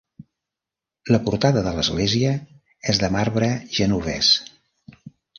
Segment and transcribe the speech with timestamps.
[1.15, 2.31] La portada de l'església
[2.93, 3.49] és de marbre
[3.81, 4.31] genovès.